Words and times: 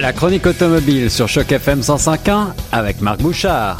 La 0.00 0.12
chronique 0.12 0.46
automobile 0.46 1.10
sur 1.10 1.26
Choc 1.26 1.50
FM 1.50 1.80
105.1 1.80 2.54
avec 2.70 3.00
Marc 3.00 3.20
Bouchard. 3.20 3.78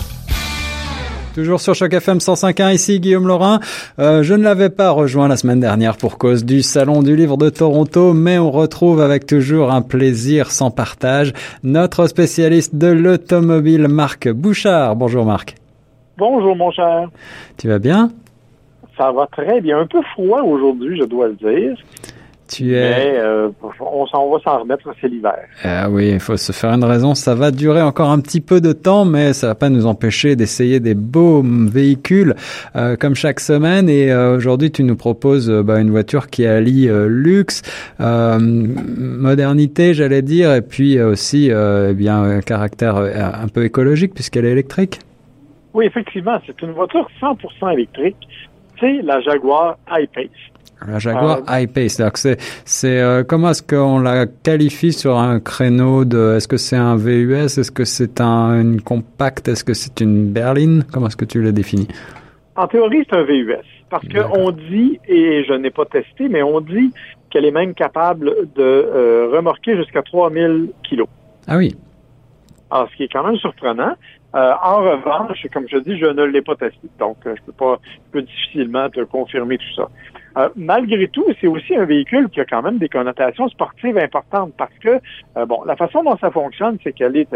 Toujours 1.36 1.60
sur 1.60 1.76
Choc 1.76 1.92
FM 1.92 2.18
105.1, 2.18 2.74
ici 2.74 2.98
Guillaume 2.98 3.28
Laurin. 3.28 3.60
Euh, 4.00 4.24
je 4.24 4.34
ne 4.34 4.42
l'avais 4.42 4.68
pas 4.68 4.90
rejoint 4.90 5.28
la 5.28 5.36
semaine 5.36 5.60
dernière 5.60 5.96
pour 5.96 6.18
cause 6.18 6.44
du 6.44 6.62
Salon 6.62 7.04
du 7.04 7.14
Livre 7.14 7.36
de 7.36 7.50
Toronto, 7.50 8.14
mais 8.14 8.36
on 8.36 8.50
retrouve 8.50 9.00
avec 9.00 9.26
toujours 9.26 9.70
un 9.70 9.80
plaisir 9.80 10.50
sans 10.50 10.72
partage 10.72 11.32
notre 11.62 12.08
spécialiste 12.08 12.74
de 12.74 12.88
l'automobile, 12.88 13.86
Marc 13.86 14.28
Bouchard. 14.28 14.96
Bonjour 14.96 15.24
Marc. 15.24 15.54
Bonjour 16.16 16.56
mon 16.56 16.72
cher. 16.72 17.10
Tu 17.58 17.68
vas 17.68 17.78
bien? 17.78 18.10
Ça 18.96 19.12
va 19.12 19.28
très 19.30 19.60
bien. 19.60 19.78
Un 19.78 19.86
peu 19.86 20.02
froid 20.14 20.42
aujourd'hui, 20.42 20.98
je 20.98 21.04
dois 21.04 21.28
le 21.28 21.34
dire. 21.34 21.76
Tu 22.48 22.74
es... 22.74 22.80
Mais 22.80 23.18
euh, 23.18 23.50
on 23.80 24.06
s'en 24.06 24.30
va 24.30 24.38
s'en 24.40 24.60
remettre, 24.60 24.92
c'est 25.00 25.08
l'hiver. 25.08 25.36
Ah 25.62 25.88
oui, 25.90 26.10
il 26.12 26.20
faut 26.20 26.36
se 26.36 26.52
faire 26.52 26.70
une 26.72 26.84
raison. 26.84 27.14
Ça 27.14 27.34
va 27.34 27.50
durer 27.50 27.82
encore 27.82 28.10
un 28.10 28.20
petit 28.20 28.40
peu 28.40 28.60
de 28.60 28.72
temps, 28.72 29.04
mais 29.04 29.32
ça 29.32 29.48
va 29.48 29.54
pas 29.54 29.68
nous 29.68 29.86
empêcher 29.86 30.34
d'essayer 30.34 30.80
des 30.80 30.94
beaux 30.94 31.42
véhicules 31.42 32.34
euh, 32.74 32.96
comme 32.96 33.14
chaque 33.14 33.40
semaine. 33.40 33.88
Et 33.88 34.10
euh, 34.10 34.36
aujourd'hui, 34.36 34.70
tu 34.70 34.82
nous 34.82 34.96
proposes 34.96 35.50
bah, 35.50 35.80
une 35.80 35.90
voiture 35.90 36.28
qui 36.28 36.46
allie 36.46 36.88
luxe, 36.90 37.62
modernité, 37.98 39.94
j'allais 39.94 40.22
dire, 40.22 40.54
et 40.54 40.62
puis 40.62 41.00
aussi 41.00 41.50
eh 41.50 41.92
bien 41.94 42.22
un 42.22 42.40
caractère 42.40 42.96
un 42.96 43.48
peu 43.48 43.64
écologique 43.64 44.14
puisqu'elle 44.14 44.46
est 44.46 44.52
électrique. 44.52 45.00
Oui, 45.74 45.86
effectivement, 45.86 46.40
c'est 46.46 46.60
une 46.62 46.72
voiture 46.72 47.08
100% 47.20 47.72
électrique. 47.72 48.16
C'est 48.80 49.02
la 49.02 49.20
Jaguar 49.20 49.76
I-Pace. 49.90 50.28
La 50.86 50.98
Jaguar 50.98 51.40
euh, 51.48 51.60
I-Pace, 51.60 52.00
c'est 52.14 52.40
c'est 52.64 53.00
euh, 53.00 53.24
comment 53.24 53.50
est-ce 53.50 53.62
qu'on 53.62 53.98
la 53.98 54.26
qualifie 54.26 54.92
sur 54.92 55.18
un 55.18 55.40
créneau 55.40 56.04
de 56.04 56.36
est-ce 56.36 56.46
que 56.46 56.56
c'est 56.56 56.76
un 56.76 56.96
VUS, 56.96 57.58
est-ce 57.58 57.72
que 57.72 57.84
c'est 57.84 58.20
un 58.20 58.60
une 58.60 58.80
compact, 58.80 59.48
est-ce 59.48 59.64
que 59.64 59.74
c'est 59.74 60.00
une 60.00 60.32
berline, 60.32 60.84
comment 60.92 61.08
est-ce 61.08 61.16
que 61.16 61.24
tu 61.24 61.42
la 61.42 61.52
définis? 61.52 61.88
En 62.54 62.66
théorie, 62.68 63.04
c'est 63.08 63.16
un 63.16 63.24
VUS 63.24 63.56
parce 63.90 64.06
que 64.06 64.18
on 64.38 64.50
dit 64.50 65.00
et 65.08 65.44
je 65.44 65.54
n'ai 65.54 65.70
pas 65.70 65.84
testé, 65.84 66.28
mais 66.28 66.42
on 66.42 66.60
dit 66.60 66.92
qu'elle 67.30 67.44
est 67.44 67.50
même 67.50 67.74
capable 67.74 68.34
de 68.54 68.62
euh, 68.62 69.28
remorquer 69.32 69.76
jusqu'à 69.76 70.02
3000 70.02 70.70
kilos. 70.82 71.08
Ah 71.46 71.56
oui. 71.56 71.74
Alors, 72.70 72.88
ce 72.90 72.96
qui 72.96 73.04
est 73.04 73.08
quand 73.08 73.24
même 73.24 73.36
surprenant. 73.36 73.94
Euh, 74.34 74.52
en 74.62 74.80
revanche, 74.80 75.46
comme 75.52 75.66
je 75.68 75.78
dis, 75.78 75.98
je 75.98 76.04
ne 76.04 76.22
l'ai 76.24 76.42
pas 76.42 76.54
testé, 76.54 76.86
donc 76.98 77.16
euh, 77.26 77.34
je 77.34 77.42
peux 77.44 77.52
pas, 77.52 77.78
je 77.84 78.10
peux 78.12 78.22
difficilement 78.22 78.90
te 78.90 79.00
confirmer 79.00 79.56
tout 79.56 79.74
ça. 79.74 79.88
Euh, 80.36 80.48
malgré 80.54 81.08
tout, 81.08 81.24
c'est 81.40 81.46
aussi 81.46 81.74
un 81.74 81.86
véhicule 81.86 82.28
qui 82.28 82.40
a 82.40 82.44
quand 82.44 82.60
même 82.60 82.76
des 82.76 82.90
connotations 82.90 83.48
sportives 83.48 83.96
importantes 83.96 84.52
parce 84.58 84.74
que, 84.80 85.00
bon, 85.46 85.64
la 85.64 85.76
façon 85.76 86.04
dont 86.04 86.16
ça 86.18 86.30
fonctionne, 86.30 86.76
c'est 86.84 86.92
qu'elle 86.92 87.16
est, 87.16 87.34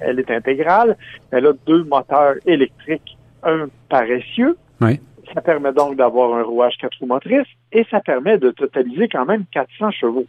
elle, 0.00 0.18
est 0.18 0.30
intégrale. 0.30 0.96
Elle 1.30 1.46
a 1.46 1.52
deux 1.66 1.84
moteurs 1.84 2.34
électriques, 2.44 3.16
un 3.44 3.68
paressieux. 3.88 4.58
Oui. 4.80 5.00
Ça 5.32 5.40
permet 5.40 5.72
donc 5.72 5.96
d'avoir 5.96 6.34
un 6.34 6.42
rouage 6.42 6.74
quatre 6.80 6.98
roues 6.98 7.06
motrices 7.06 7.48
et 7.72 7.86
ça 7.90 8.00
permet 8.00 8.36
de 8.38 8.50
totaliser 8.50 9.08
quand 9.08 9.24
même 9.24 9.44
400 9.52 9.92
chevaux. 9.92 10.26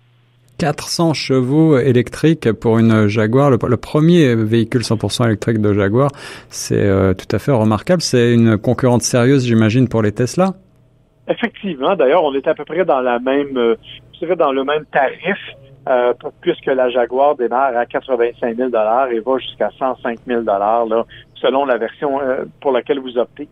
400 0.57 1.13
chevaux 1.13 1.77
électriques 1.77 2.51
pour 2.51 2.79
une 2.79 3.07
Jaguar. 3.07 3.51
Le, 3.51 3.77
premier 3.77 4.35
véhicule 4.35 4.81
100% 4.81 5.25
électrique 5.25 5.59
de 5.61 5.73
Jaguar, 5.73 6.09
c'est 6.49 6.83
euh, 6.83 7.13
tout 7.13 7.35
à 7.35 7.39
fait 7.39 7.51
remarquable. 7.51 8.01
C'est 8.01 8.33
une 8.33 8.57
concurrente 8.57 9.03
sérieuse, 9.03 9.45
j'imagine, 9.45 9.87
pour 9.87 10.01
les 10.01 10.11
Tesla? 10.11 10.53
Effectivement. 11.27 11.95
D'ailleurs, 11.95 12.23
on 12.23 12.33
est 12.33 12.47
à 12.47 12.55
peu 12.55 12.65
près 12.65 12.85
dans 12.85 13.01
la 13.01 13.19
même, 13.19 13.57
euh, 13.57 13.75
je 14.13 14.19
dirais 14.19 14.35
dans 14.35 14.51
le 14.51 14.63
même 14.63 14.85
tarif, 14.91 15.37
euh, 15.87 16.13
puisque 16.41 16.65
la 16.65 16.89
Jaguar 16.89 17.35
démarre 17.35 17.75
à 17.77 17.85
85 17.85 18.57
000 18.57 18.69
et 18.69 19.19
va 19.19 19.37
jusqu'à 19.37 19.69
105 19.77 20.19
000 20.25 20.41
là, 20.41 20.85
selon 21.35 21.65
la 21.65 21.77
version 21.77 22.19
pour 22.61 22.71
laquelle 22.71 22.99
vous 22.99 23.17
optez. 23.17 23.47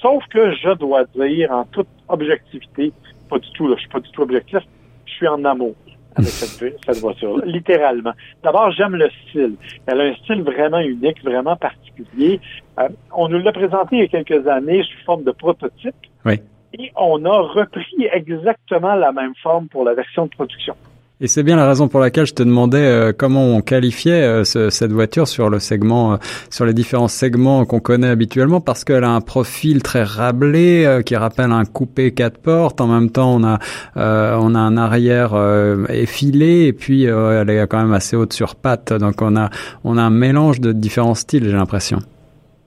Sauf 0.00 0.24
que 0.30 0.52
je 0.54 0.74
dois 0.74 1.04
dire, 1.14 1.52
en 1.52 1.64
toute 1.64 1.88
objectivité, 2.08 2.92
pas 3.28 3.38
du 3.38 3.50
tout, 3.52 3.68
je 3.74 3.80
suis 3.80 3.88
pas 3.88 4.00
du 4.00 4.10
tout 4.10 4.22
objectif, 4.22 4.60
je 5.06 5.12
suis 5.12 5.28
en 5.28 5.44
amour 5.44 5.74
avec 6.18 6.30
cette, 6.30 6.98
voiture 6.98 7.38
littéralement. 7.44 8.12
D'abord, 8.42 8.72
j'aime 8.72 8.96
le 8.96 9.08
style. 9.10 9.54
Elle 9.86 10.00
a 10.00 10.04
un 10.04 10.14
style 10.16 10.42
vraiment 10.42 10.80
unique, 10.80 11.22
vraiment 11.22 11.56
particulier. 11.56 12.40
Euh, 12.78 12.88
on 13.14 13.28
nous 13.28 13.38
l'a 13.38 13.52
présenté 13.52 13.96
il 13.96 14.00
y 14.00 14.02
a 14.02 14.08
quelques 14.08 14.46
années 14.48 14.82
sous 14.82 15.04
forme 15.04 15.22
de 15.22 15.30
prototype. 15.30 15.94
Oui. 16.24 16.40
Et 16.78 16.92
on 16.96 17.24
a 17.24 17.38
repris 17.38 18.08
exactement 18.12 18.94
la 18.94 19.12
même 19.12 19.34
forme 19.42 19.68
pour 19.68 19.84
la 19.84 19.94
version 19.94 20.26
de 20.26 20.30
production. 20.30 20.74
Et 21.20 21.26
c'est 21.26 21.42
bien 21.42 21.56
la 21.56 21.66
raison 21.66 21.88
pour 21.88 21.98
laquelle 21.98 22.26
je 22.26 22.34
te 22.34 22.44
demandais 22.44 22.78
euh, 22.78 23.12
comment 23.16 23.42
on 23.42 23.60
qualifiait 23.60 24.22
euh, 24.22 24.44
cette 24.44 24.92
voiture 24.92 25.26
sur 25.26 25.50
le 25.50 25.58
segment, 25.58 26.12
euh, 26.12 26.16
sur 26.48 26.64
les 26.64 26.72
différents 26.72 27.08
segments 27.08 27.64
qu'on 27.64 27.80
connaît 27.80 28.06
habituellement, 28.06 28.60
parce 28.60 28.84
qu'elle 28.84 29.02
a 29.02 29.10
un 29.10 29.20
profil 29.20 29.82
très 29.82 30.04
rablé 30.04 31.00
qui 31.04 31.16
rappelle 31.16 31.50
un 31.50 31.64
coupé 31.64 32.14
quatre 32.14 32.40
portes. 32.40 32.80
En 32.80 32.86
même 32.86 33.10
temps, 33.10 33.34
on 33.34 33.44
a 33.44 33.58
on 33.96 34.54
a 34.54 34.58
un 34.58 34.76
arrière 34.76 35.34
effilé 35.88 36.66
et 36.66 36.72
puis 36.72 37.04
elle 37.04 37.50
est 37.50 37.66
quand 37.66 37.82
même 37.82 37.92
assez 37.92 38.16
haute 38.16 38.32
sur 38.32 38.54
pattes. 38.54 38.92
Donc 38.92 39.20
on 39.20 39.36
a 39.36 39.50
on 39.84 39.98
a 39.98 40.02
un 40.02 40.10
mélange 40.10 40.60
de 40.60 40.72
différents 40.72 41.14
styles, 41.14 41.44
j'ai 41.44 41.56
l'impression. 41.56 41.98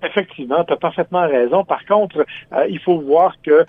Effectivement, 0.03 0.63
tu 0.65 0.73
as 0.73 0.77
parfaitement 0.77 1.27
raison. 1.27 1.63
Par 1.63 1.85
contre, 1.85 2.25
il 2.69 2.79
faut 2.79 2.99
voir 2.99 3.35
que 3.43 3.65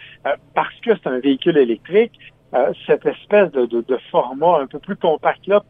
parce 0.55 0.75
que 0.85 0.91
c'est 1.03 1.09
un 1.09 1.21
véhicule 1.21 1.57
électrique, 1.57 2.19
euh, 2.55 2.73
cette 2.87 3.07
espèce 3.07 3.51
de, 3.53 3.67
de, 3.67 3.81
de, 3.81 3.99
format 4.11 4.59
un 4.61 4.67
peu 4.67 4.79
plus 4.79 4.97
compact-là 4.97 5.63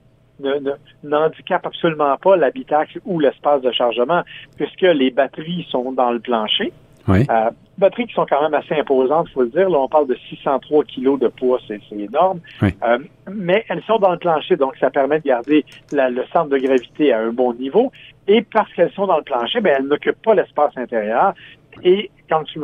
n'handicape 1.04 1.66
absolument 1.66 2.16
pas 2.16 2.37
l'habitacle 2.37 3.00
ou 3.04 3.20
l'espace 3.20 3.62
de 3.62 3.70
chargement, 3.70 4.22
puisque 4.56 4.82
les 4.82 5.10
batteries 5.10 5.66
sont 5.70 5.93
dans 5.93 6.10
le 6.10 6.20
plancher. 6.20 6.72
Oui. 7.09 7.26
Euh, 7.31 7.50
batteries 7.78 8.06
qui 8.06 8.15
sont 8.15 8.26
quand 8.26 8.43
même 8.43 8.54
assez 8.54 8.75
imposantes, 8.75 9.26
il 9.31 9.32
faut 9.32 9.43
le 9.43 9.48
dire. 9.48 9.69
Là, 9.69 9.78
on 9.78 9.88
parle 9.88 10.06
de 10.06 10.16
603 10.28 10.84
kilos 10.84 11.19
de 11.19 11.28
poids, 11.28 11.59
c'est 11.66 11.81
énorme. 11.91 12.41
Oui. 12.60 12.70
Euh, 12.84 12.99
mais 13.31 13.64
elles 13.69 13.82
sont 13.84 13.99
dans 13.99 14.12
le 14.12 14.19
plancher, 14.19 14.56
donc 14.56 14.76
ça 14.78 14.91
permet 14.91 15.19
de 15.19 15.25
garder 15.25 15.64
la, 15.91 16.10
le 16.10 16.25
centre 16.32 16.49
de 16.50 16.59
gravité 16.59 17.12
à 17.12 17.20
un 17.20 17.32
bon 17.32 17.54
niveau. 17.54 17.91
Et 18.28 18.43
parce 18.43 18.72
qu'elles 18.75 18.93
sont 18.93 19.06
dans 19.06 19.16
le 19.16 19.25
plancher, 19.25 19.60
ben, 19.60 19.75
elles 19.78 19.87
n'occupent 19.87 20.22
pas 20.22 20.34
l'espace 20.34 20.76
intérieur. 20.76 21.34
Et 21.82 22.10
quand 22.32 22.44
tu 22.44 22.60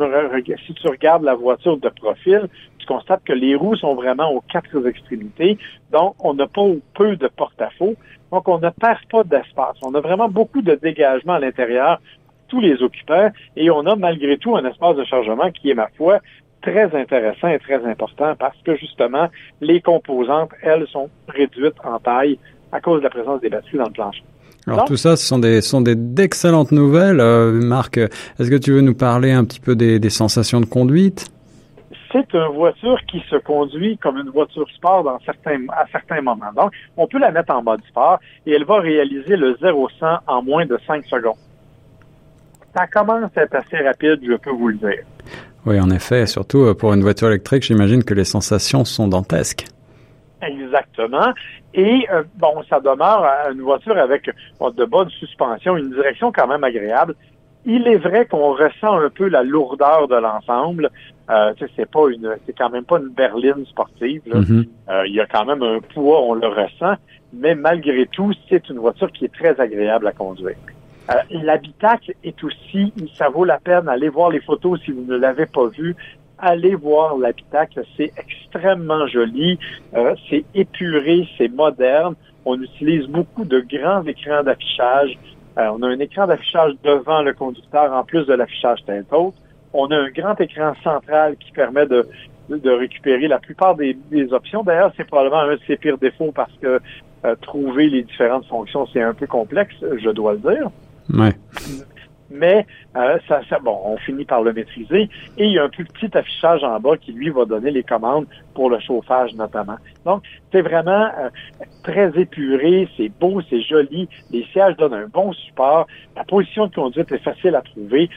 si 0.65 0.73
tu 0.73 0.87
regardes 0.87 1.23
la 1.23 1.35
voiture 1.35 1.77
de 1.77 1.89
profil, 1.89 2.47
tu 2.79 2.87
constates 2.87 3.23
que 3.23 3.33
les 3.33 3.53
roues 3.53 3.75
sont 3.75 3.93
vraiment 3.93 4.31
aux 4.31 4.41
quatre 4.41 4.87
extrémités. 4.87 5.59
Donc, 5.91 6.15
on 6.25 6.33
n'a 6.33 6.47
pas 6.47 6.63
ou 6.63 6.81
peu 6.95 7.15
de 7.15 7.27
porte-à-faux. 7.27 7.93
Donc, 8.31 8.47
on 8.47 8.57
ne 8.57 8.69
perd 8.69 9.05
pas 9.11 9.23
d'espace. 9.23 9.77
On 9.83 9.93
a 9.93 10.01
vraiment 10.01 10.27
beaucoup 10.27 10.63
de 10.63 10.73
dégagement 10.73 11.33
à 11.33 11.39
l'intérieur, 11.39 12.01
tous 12.47 12.59
les 12.59 12.81
occupants, 12.81 13.29
et 13.55 13.69
on 13.69 13.85
a 13.85 13.95
malgré 13.95 14.39
tout 14.39 14.55
un 14.55 14.65
espace 14.65 14.95
de 14.95 15.03
chargement 15.03 15.51
qui 15.51 15.69
est, 15.69 15.75
ma 15.75 15.89
foi, 15.89 16.17
très 16.63 16.95
intéressant 16.95 17.49
et 17.49 17.59
très 17.59 17.85
important 17.85 18.35
parce 18.37 18.57
que 18.63 18.75
justement, 18.75 19.27
les 19.61 19.81
composantes, 19.81 20.49
elles, 20.63 20.87
sont 20.87 21.09
réduites 21.27 21.77
en 21.83 21.99
taille 21.99 22.39
à 22.71 22.81
cause 22.81 23.01
de 23.01 23.03
la 23.03 23.11
présence 23.11 23.39
des 23.39 23.49
batteries 23.49 23.77
dans 23.77 23.85
le 23.85 23.91
plancher. 23.91 24.23
Alors 24.67 24.85
tout 24.85 24.97
ça, 24.97 25.15
ce 25.15 25.25
sont 25.25 25.39
des 25.39 25.61
sont 25.61 25.81
des 25.81 25.95
d'excellentes 25.95 26.71
nouvelles. 26.71 27.19
Euh, 27.19 27.51
Marc, 27.51 27.97
est-ce 27.97 28.49
que 28.49 28.55
tu 28.55 28.71
veux 28.71 28.81
nous 28.81 28.93
parler 28.93 29.31
un 29.31 29.43
petit 29.43 29.59
peu 29.59 29.75
des, 29.75 29.99
des 29.99 30.09
sensations 30.09 30.61
de 30.61 30.65
conduite? 30.65 31.31
C'est 32.11 32.33
une 32.33 32.55
voiture 32.55 32.99
qui 33.07 33.21
se 33.29 33.35
conduit 33.35 33.97
comme 33.97 34.17
une 34.17 34.29
voiture 34.29 34.67
sport 34.75 35.03
dans 35.03 35.19
certains 35.25 35.65
à 35.69 35.85
certains 35.91 36.21
moments. 36.21 36.51
Donc, 36.55 36.71
on 36.97 37.07
peut 37.07 37.19
la 37.19 37.31
mettre 37.31 37.53
en 37.53 37.61
mode 37.61 37.81
sport 37.87 38.19
et 38.45 38.51
elle 38.51 38.65
va 38.65 38.79
réaliser 38.79 39.35
le 39.35 39.53
0-100 39.55 40.19
en 40.27 40.43
moins 40.43 40.65
de 40.65 40.77
5 40.87 41.05
secondes. 41.05 41.37
Ça 42.75 42.87
commence 42.87 43.31
à 43.35 43.43
être 43.43 43.55
assez 43.55 43.77
rapide, 43.77 44.19
je 44.23 44.35
peux 44.35 44.51
vous 44.51 44.69
le 44.69 44.75
dire. 44.75 45.03
Oui, 45.65 45.79
en 45.79 45.89
effet, 45.89 46.25
surtout 46.25 46.59
euh, 46.59 46.73
pour 46.73 46.93
une 46.93 47.01
voiture 47.01 47.27
électrique, 47.27 47.63
j'imagine 47.63 48.03
que 48.03 48.13
les 48.13 48.23
sensations 48.23 48.85
sont 48.85 49.07
dantesques. 49.07 49.65
Exactement. 50.41 51.33
Et 51.73 52.07
euh, 52.11 52.23
bon, 52.37 52.63
ça 52.69 52.79
demeure 52.79 53.25
une 53.51 53.61
voiture 53.61 53.97
avec 53.97 54.29
de 54.29 54.85
bonnes 54.85 55.09
suspensions, 55.09 55.77
une 55.77 55.91
direction 55.91 56.31
quand 56.31 56.47
même 56.47 56.63
agréable. 56.63 57.15
Il 57.65 57.87
est 57.87 57.97
vrai 57.97 58.25
qu'on 58.25 58.53
ressent 58.53 58.99
un 58.99 59.09
peu 59.09 59.27
la 59.27 59.43
lourdeur 59.43 60.07
de 60.07 60.15
l'ensemble. 60.15 60.89
Euh, 61.29 61.53
c'est 61.75 61.91
pas 61.91 62.09
une, 62.09 62.35
c'est 62.45 62.57
quand 62.57 62.69
même 62.69 62.85
pas 62.85 62.97
une 62.97 63.09
berline 63.09 63.65
sportive. 63.67 64.21
Mm-hmm. 64.25 64.67
Euh, 64.89 65.07
il 65.07 65.13
y 65.13 65.19
a 65.19 65.27
quand 65.27 65.45
même 65.45 65.61
un 65.61 65.79
poids, 65.79 66.21
on 66.21 66.33
le 66.33 66.47
ressent, 66.47 66.95
mais 67.33 67.53
malgré 67.53 68.07
tout, 68.07 68.33
c'est 68.49 68.67
une 68.69 68.79
voiture 68.79 69.11
qui 69.11 69.25
est 69.25 69.33
très 69.33 69.59
agréable 69.59 70.07
à 70.07 70.11
conduire. 70.11 70.55
Euh, 71.11 71.13
l'habitacle 71.43 72.13
est 72.23 72.43
aussi, 72.43 72.93
ça 73.15 73.29
vaut 73.29 73.45
la 73.45 73.59
peine, 73.59 73.87
allez 73.89 74.09
voir 74.09 74.29
les 74.29 74.41
photos 74.41 74.79
si 74.83 74.91
vous 74.91 75.05
ne 75.05 75.17
l'avez 75.17 75.45
pas 75.45 75.67
vu 75.67 75.95
allez 76.41 76.75
voir 76.75 77.17
l'habitacle, 77.17 77.83
c'est 77.97 78.11
extrêmement 78.17 79.07
joli, 79.07 79.59
euh, 79.95 80.15
c'est 80.29 80.43
épuré, 80.55 81.27
c'est 81.37 81.49
moderne. 81.49 82.15
On 82.45 82.61
utilise 82.61 83.07
beaucoup 83.07 83.45
de 83.45 83.59
grands 83.59 84.03
écrans 84.05 84.43
d'affichage. 84.43 85.17
Euh, 85.57 85.69
on 85.73 85.81
a 85.83 85.87
un 85.87 85.99
écran 85.99 86.27
d'affichage 86.27 86.73
devant 86.83 87.21
le 87.21 87.33
conducteur 87.33 87.91
en 87.93 88.03
plus 88.03 88.25
de 88.25 88.33
l'affichage 88.33 88.83
tête 88.85 89.07
haute. 89.11 89.35
On 89.73 89.87
a 89.91 89.95
un 89.95 90.09
grand 90.09 90.39
écran 90.39 90.73
central 90.83 91.35
qui 91.37 91.51
permet 91.51 91.85
de 91.85 92.07
de, 92.49 92.71
récupérer 92.71 93.27
la 93.27 93.37
plupart 93.37 93.75
des, 93.75 93.95
options. 94.31 94.63
D'ailleurs, 94.63 94.91
c'est 94.97 95.03
probablement 95.03 95.41
un 95.41 95.53
de 95.53 95.59
ses 95.67 95.77
pires 95.77 95.99
défauts 95.99 96.31
parce 96.31 96.51
que 96.59 96.79
euh, 97.23 97.35
trouver 97.43 97.89
les 97.89 98.01
différentes 98.01 98.47
fonctions, 98.47 98.87
c'est 98.91 99.03
un 99.03 99.13
peu 99.13 99.27
complexe, 99.27 99.75
je 99.81 100.09
dois 100.09 100.33
le 100.33 100.39
dire. 100.39 100.71
Ouais 101.13 101.35
mais 102.31 102.65
euh, 102.95 103.17
ça, 103.27 103.41
ça, 103.49 103.59
bon, 103.59 103.77
on 103.85 103.97
finit 103.97 104.25
par 104.25 104.41
le 104.41 104.53
maîtriser. 104.53 105.09
Et 105.37 105.45
il 105.45 105.51
y 105.51 105.59
a 105.59 105.63
un 105.63 105.69
plus 105.69 105.85
petit 105.85 106.15
affichage 106.17 106.63
en 106.63 106.79
bas 106.79 106.97
qui, 106.97 107.11
lui, 107.11 107.29
va 107.29 107.45
donner 107.45 107.71
les 107.71 107.83
commandes 107.83 108.25
pour 108.53 108.69
le 108.69 108.79
chauffage 108.79 109.33
notamment. 109.35 109.77
Donc, 110.05 110.23
c'est 110.51 110.61
vraiment 110.61 111.09
euh, 111.19 111.29
très 111.83 112.11
épuré, 112.19 112.87
c'est 112.97 113.09
beau, 113.09 113.41
c'est 113.49 113.61
joli. 113.61 114.07
Les 114.31 114.43
sièges 114.51 114.75
donnent 114.77 114.93
un 114.93 115.07
bon 115.07 115.33
support. 115.33 115.87
La 116.15 116.23
position 116.23 116.67
de 116.67 116.75
conduite 116.75 117.11
est 117.11 117.23
facile 117.23 117.55
à 117.55 117.61
trouver. 117.61 118.09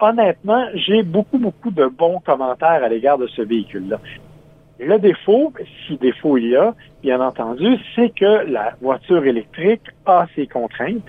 Honnêtement, 0.00 0.66
j'ai 0.74 1.02
beaucoup, 1.02 1.38
beaucoup 1.38 1.70
de 1.70 1.86
bons 1.86 2.20
commentaires 2.20 2.82
à 2.82 2.88
l'égard 2.88 3.18
de 3.18 3.26
ce 3.26 3.42
véhicule-là. 3.42 4.00
Le 4.78 4.98
défaut, 4.98 5.52
si 5.86 5.98
défaut 5.98 6.38
il 6.38 6.48
y 6.48 6.56
a, 6.56 6.74
bien 7.02 7.20
entendu, 7.20 7.76
c'est 7.94 8.08
que 8.08 8.50
la 8.50 8.72
voiture 8.80 9.26
électrique 9.26 9.82
a 10.06 10.26
ses 10.34 10.46
contraintes. 10.46 11.04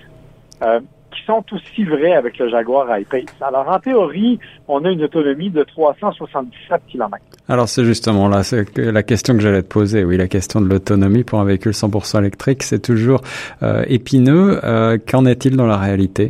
Euh, 0.62 0.82
qui 1.12 1.24
sont 1.26 1.44
aussi 1.52 1.84
vrais 1.84 2.14
avec 2.14 2.38
le 2.38 2.50
Jaguar 2.50 2.88
I-Pace. 2.98 3.36
Alors, 3.42 3.68
en 3.68 3.80
théorie, 3.80 4.40
on 4.68 4.84
a 4.86 4.90
une 4.90 5.04
autonomie 5.04 5.50
de 5.50 5.64
377 5.64 6.82
km. 6.88 7.18
Alors, 7.48 7.68
c'est 7.70 7.84
justement 7.84 8.28
là, 8.28 8.44
c'est 8.44 8.78
la 8.78 9.04
question 9.04 9.34
que 9.36 9.42
j'allais 9.42 9.64
te 9.64 9.68
poser. 9.68 10.04
Oui, 10.04 10.18
la 10.18 10.28
question 10.28 10.62
de 10.62 10.68
l'autonomie 10.68 11.24
pour 11.24 11.40
un 11.40 11.46
véhicule 11.46 11.74
100% 11.74 12.20
électrique, 12.20 12.64
c'est 12.64 12.82
toujours 12.82 13.22
euh, 13.64 13.84
épineux. 13.88 14.60
Euh, 14.64 14.98
qu'en 15.06 15.26
est-il 15.26 15.56
dans 15.58 15.68
la 15.68 15.78
réalité? 15.78 16.30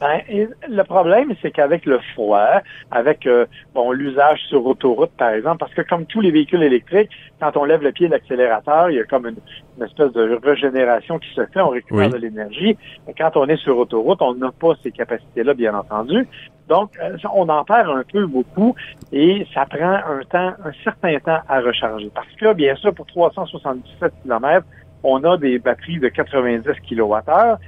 Ben, 0.00 0.20
le 0.68 0.82
problème, 0.84 1.34
c'est 1.42 1.50
qu'avec 1.50 1.84
le 1.84 1.98
froid, 2.14 2.60
avec 2.90 3.26
euh, 3.26 3.46
bon 3.74 3.90
l'usage 3.90 4.38
sur 4.48 4.64
autoroute, 4.64 5.10
par 5.18 5.30
exemple, 5.30 5.58
parce 5.58 5.74
que 5.74 5.82
comme 5.82 6.06
tous 6.06 6.20
les 6.20 6.30
véhicules 6.30 6.62
électriques, 6.62 7.10
quand 7.40 7.56
on 7.56 7.64
lève 7.64 7.82
le 7.82 7.90
pied 7.90 8.06
de 8.06 8.12
l'accélérateur, 8.12 8.90
il 8.90 8.96
y 8.96 9.00
a 9.00 9.04
comme 9.04 9.26
une, 9.26 9.84
espèce 9.84 10.12
de 10.12 10.38
régénération 10.42 11.18
qui 11.18 11.28
se 11.34 11.44
fait, 11.46 11.60
on 11.60 11.70
récupère 11.70 12.10
de 12.10 12.16
l'énergie. 12.16 12.76
Et 13.08 13.14
quand 13.16 13.36
on 13.36 13.46
est 13.46 13.56
sur 13.56 13.78
autoroute, 13.78 14.20
on 14.22 14.34
n'a 14.34 14.50
pas 14.52 14.74
ces 14.82 14.90
capacités-là, 14.90 15.54
bien 15.54 15.74
entendu. 15.74 16.26
Donc, 16.68 16.90
euh, 17.02 17.16
on 17.34 17.48
en 17.48 17.64
perd 17.64 17.88
un 17.88 18.02
peu 18.02 18.26
beaucoup 18.26 18.74
et 19.12 19.46
ça 19.54 19.66
prend 19.66 19.94
un 19.94 20.20
temps, 20.30 20.52
un 20.64 20.72
certain 20.84 21.18
temps 21.18 21.38
à 21.48 21.60
recharger. 21.60 22.10
Parce 22.14 22.32
que, 22.38 22.52
bien 22.54 22.74
sûr, 22.76 22.94
pour 22.94 23.06
377 23.06 24.12
km, 24.22 24.66
on 25.02 25.22
a 25.24 25.36
des 25.36 25.58
batteries 25.58 26.00
de 26.00 26.08
90 26.08 26.68
kWh 26.88 27.58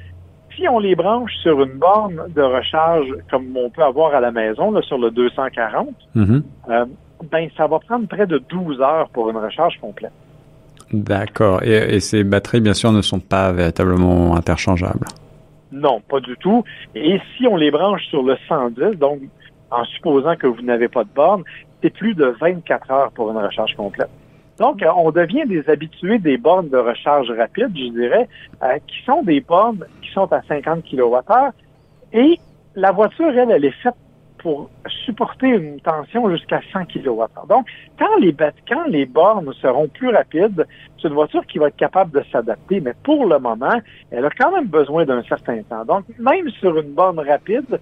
si 0.56 0.69
on 0.69 0.79
les 0.79 0.94
branche 0.94 1.32
sur 1.43 1.62
une 1.62 1.79
borne 1.79 2.23
de 2.35 2.43
recharge 2.43 3.08
comme 3.31 3.56
on 3.56 3.70
peut 3.70 3.82
avoir 3.82 4.14
à 4.14 4.20
la 4.20 4.31
maison, 4.31 4.70
là, 4.70 4.82
sur 4.82 4.99
le 4.99 5.11
240, 5.11 5.88
mm-hmm. 6.17 6.43
euh, 6.70 6.85
ben 7.31 7.49
ça 7.56 7.67
va 7.67 7.79
prendre 7.79 8.06
près 8.06 8.26
de 8.26 8.38
12 8.38 8.81
heures 8.81 9.08
pour 9.11 9.31
une 9.31 9.37
recharge 9.37 9.79
complète. 9.81 10.12
D'accord. 10.93 11.62
Et, 11.62 11.94
et, 11.94 12.00
ces 12.00 12.25
batteries, 12.25 12.61
bien 12.61 12.75
sûr, 12.75 12.91
ne 12.91 13.02
sont 13.02 13.20
pas 13.20 13.52
véritablement 13.52 14.35
interchangeables. 14.35 15.06
Non, 15.70 16.00
pas 16.00 16.19
du 16.19 16.37
tout. 16.38 16.64
Et 16.96 17.20
si 17.37 17.46
on 17.46 17.56
les 17.56 17.70
branche 17.70 18.05
sur 18.06 18.23
le 18.23 18.37
110, 18.49 18.99
donc 18.99 19.20
en 19.70 19.85
supposant 19.85 20.35
que 20.37 20.49
vous 20.49 20.62
n'avez 20.62 20.88
pas 20.88 21.05
de 21.05 21.11
borne, 21.14 21.44
c'est 21.82 21.91
plus 21.91 22.14
de 22.14 22.35
24 22.41 22.91
heures 22.91 23.12
pour 23.12 23.31
une 23.31 23.37
recharge 23.37 23.75
complète. 23.76 24.11
Donc, 24.58 24.82
euh, 24.82 24.91
on 24.94 25.11
devient 25.11 25.44
des 25.46 25.69
habitués 25.70 26.19
des 26.19 26.37
bornes 26.37 26.69
de 26.69 26.76
recharge 26.76 27.31
rapide, 27.31 27.70
je 27.75 27.99
dirais, 27.99 28.29
euh, 28.62 28.79
qui 28.87 29.03
sont 29.06 29.23
des 29.23 29.41
bornes 29.41 29.87
qui 30.11 30.15
sont 30.15 30.33
à 30.33 30.43
50 30.43 30.85
kWh. 30.85 31.51
Et 32.12 32.39
la 32.75 32.93
voiture, 32.93 33.31
elle, 33.37 33.51
elle 33.51 33.65
est 33.65 33.83
faite 33.83 33.95
pour 34.39 34.71
supporter 35.05 35.49
une 35.49 35.81
tension 35.81 36.31
jusqu'à 36.31 36.61
100 36.73 36.87
kWh. 36.87 37.47
Donc, 37.49 37.67
quand 37.99 38.17
les, 38.21 38.35
quand 38.69 38.85
les 38.89 39.07
bornes 39.07 39.53
seront 39.61 39.89
plus 39.89 40.09
rapides, 40.09 40.67
c'est 41.01 41.09
une 41.09 41.15
voiture 41.15 41.45
qui 41.47 41.59
va 41.59 41.69
être 41.69 41.77
capable 41.77 42.19
de 42.19 42.25
s'adapter, 42.33 42.81
mais 42.81 42.95
pour 43.03 43.27
le 43.27 43.39
moment, 43.39 43.81
elle 44.11 44.25
a 44.25 44.31
quand 44.31 44.51
même 44.53 44.67
besoin 44.67 45.05
d'un 45.05 45.23
certain 45.25 45.62
temps. 45.62 45.85
Donc, 45.85 46.05
même 46.19 46.49
sur 46.51 46.79
une 46.79 46.93
borne 46.95 47.21
rapide, 47.21 47.79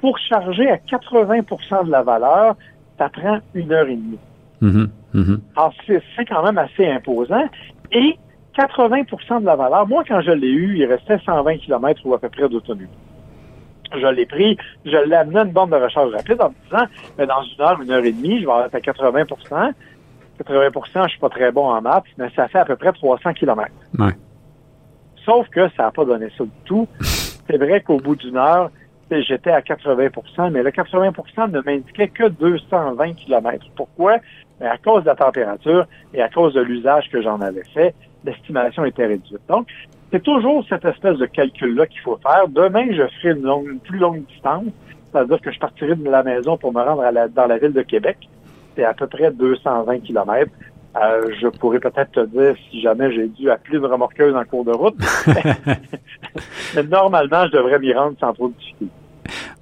pour 0.00 0.18
charger 0.18 0.68
à 0.68 0.76
80% 0.76 1.86
de 1.86 1.90
la 1.90 2.02
valeur, 2.02 2.56
ça 2.98 3.08
prend 3.08 3.38
une 3.54 3.72
heure 3.72 3.86
et 3.86 3.96
demie. 3.96 4.18
Mm-hmm. 4.60 4.88
Mm-hmm. 5.14 5.40
Alors, 5.56 5.72
c'est 5.86 6.24
quand 6.24 6.42
même 6.42 6.58
assez 6.58 6.86
imposant. 6.86 7.48
Et 7.92 8.18
80% 8.56 9.40
de 9.40 9.46
la 9.46 9.56
valeur, 9.56 9.86
moi, 9.86 10.04
quand 10.06 10.20
je 10.20 10.30
l'ai 10.30 10.50
eu, 10.50 10.78
il 10.78 10.84
restait 10.86 11.18
120 11.24 11.58
km 11.58 12.00
ou 12.04 12.14
à 12.14 12.18
peu 12.18 12.28
près 12.28 12.48
d'autonomie. 12.48 12.88
Je 13.94 14.06
l'ai 14.06 14.26
pris, 14.26 14.56
je 14.84 14.96
l'ai 14.96 15.16
amené 15.16 15.40
à 15.40 15.44
une 15.44 15.52
borne 15.52 15.70
de 15.70 15.76
recharge 15.76 16.12
rapide 16.12 16.40
en 16.40 16.48
me 16.48 16.54
disant, 16.64 16.86
mais 17.18 17.26
dans 17.26 17.42
une 17.42 17.60
heure, 17.60 17.82
une 17.82 17.90
heure 17.90 18.04
et 18.04 18.12
demie, 18.12 18.40
je 18.40 18.46
vais 18.46 18.52
être 18.66 18.74
à 18.74 18.80
80% 18.80 19.72
80% 20.42 21.04
je 21.04 21.08
suis 21.10 21.18
pas 21.18 21.28
très 21.28 21.52
bon 21.52 21.66
en 21.66 21.80
maths, 21.80 22.04
mais 22.18 22.28
ça 22.34 22.48
fait 22.48 22.58
à 22.58 22.64
peu 22.64 22.76
près 22.76 22.92
300 22.92 23.32
km. 23.34 23.70
Ouais. 23.98 24.12
Sauf 25.24 25.48
que 25.50 25.68
ça 25.76 25.84
n'a 25.84 25.90
pas 25.90 26.04
donné 26.04 26.28
ça 26.36 26.44
du 26.44 26.50
tout. 26.64 26.88
C'est 27.00 27.58
vrai 27.58 27.80
qu'au 27.80 27.98
bout 27.98 28.16
d'une 28.16 28.36
heure, 28.36 28.70
j'étais 29.10 29.50
à 29.50 29.60
80% 29.60 30.50
mais 30.50 30.62
le 30.62 30.70
80% 30.70 31.50
ne 31.50 31.60
m'indiquait 31.60 32.08
que 32.08 32.28
220 32.28 33.14
km. 33.14 33.66
Pourquoi? 33.76 34.16
Mais 34.60 34.66
à 34.66 34.78
cause 34.78 35.02
de 35.02 35.08
la 35.08 35.16
température 35.16 35.86
et 36.14 36.22
à 36.22 36.28
cause 36.28 36.54
de 36.54 36.60
l'usage 36.60 37.10
que 37.10 37.20
j'en 37.20 37.40
avais 37.40 37.64
fait, 37.74 37.94
l'estimation 38.24 38.84
était 38.84 39.06
réduite. 39.06 39.40
Donc, 39.48 39.68
c'est 40.12 40.22
toujours 40.22 40.64
cette 40.68 40.84
espèce 40.84 41.16
de 41.18 41.26
calcul-là 41.26 41.86
qu'il 41.86 42.00
faut 42.00 42.18
faire. 42.22 42.46
Demain, 42.48 42.86
je 42.90 43.02
ferai 43.20 43.34
une, 43.34 43.78
plus 43.80 43.98
longue 43.98 44.24
distance, 44.26 44.66
c'est-à-dire 45.10 45.40
que 45.40 45.50
je 45.50 45.58
partirai 45.58 45.94
de 45.94 46.08
la 46.08 46.22
maison 46.22 46.56
pour 46.56 46.72
me 46.72 46.82
rendre 46.82 47.02
dans 47.28 47.46
la 47.46 47.58
ville 47.58 47.72
de 47.72 47.82
Québec. 47.82 48.18
C'est 48.76 48.84
à 48.84 48.94
peu 48.94 49.06
près 49.06 49.30
220 49.30 50.00
km. 50.00 50.50
Euh, 50.94 51.30
je 51.40 51.48
pourrais 51.48 51.80
peut-être 51.80 52.12
te 52.12 52.26
dire 52.26 52.54
si 52.70 52.82
jamais 52.82 53.10
j'ai 53.12 53.26
dû 53.28 53.50
appeler 53.50 53.78
une 53.78 53.86
remorqueuse 53.86 54.36
en 54.36 54.44
cours 54.44 54.64
de 54.64 54.72
route. 54.72 54.96
Mais 56.74 56.82
normalement, 56.82 57.46
je 57.46 57.52
devrais 57.52 57.78
m'y 57.78 57.94
rendre 57.94 58.16
sans 58.20 58.34
trop 58.34 58.48
de 58.48 58.54
difficulté. 58.54 59.01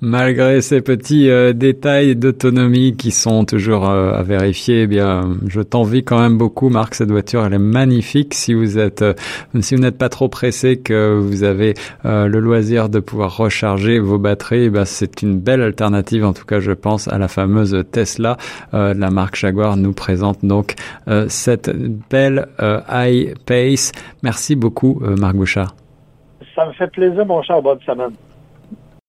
Malgré 0.02 0.62
ces 0.62 0.80
petits 0.80 1.28
euh, 1.28 1.52
détails 1.52 2.16
d'autonomie 2.16 2.96
qui 2.96 3.10
sont 3.10 3.44
toujours 3.44 3.86
euh, 3.86 4.14
à 4.14 4.22
vérifier, 4.22 4.82
eh 4.82 4.86
bien, 4.86 5.36
je 5.46 5.60
t'envie 5.60 6.04
quand 6.04 6.18
même 6.18 6.38
beaucoup, 6.38 6.70
Marc. 6.70 6.94
Cette 6.94 7.10
voiture, 7.10 7.44
elle 7.44 7.52
est 7.52 7.58
magnifique. 7.58 8.32
Si 8.32 8.54
vous 8.54 8.78
êtes, 8.78 9.02
euh, 9.02 9.12
si 9.60 9.74
vous 9.74 9.82
n'êtes 9.82 9.98
pas 9.98 10.08
trop 10.08 10.30
pressé, 10.30 10.78
que 10.78 11.18
vous 11.18 11.42
avez 11.42 11.74
le 12.04 12.38
loisir 12.38 12.88
de 12.88 12.98
pouvoir 12.98 13.36
recharger 13.36 13.98
vos 13.98 14.18
batteries, 14.18 14.64
eh 14.64 14.70
ben, 14.70 14.86
c'est 14.86 15.20
une 15.20 15.38
belle 15.38 15.60
alternative. 15.60 16.24
En 16.24 16.32
tout 16.32 16.46
cas, 16.46 16.60
je 16.60 16.72
pense 16.72 17.06
à 17.08 17.18
la 17.18 17.28
fameuse 17.28 17.84
Tesla. 17.92 18.36
la 18.72 19.10
marque 19.10 19.36
Jaguar 19.36 19.76
nous 19.76 19.92
présente 19.92 20.44
donc 20.44 20.74
cette 21.28 21.70
belle 22.10 22.48
i-Pace. 22.88 23.92
Merci 24.22 24.56
beaucoup, 24.56 25.00
Marc 25.18 25.36
Bouchard. 25.36 25.74
Ça 26.54 26.66
me 26.66 26.72
fait 26.72 26.90
plaisir, 26.90 27.26
mon 27.26 27.42
cher. 27.42 27.60
Bonne 27.62 27.80
semaine. 27.80 28.12